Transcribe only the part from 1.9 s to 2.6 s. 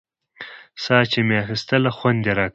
خوند يې راکاوه.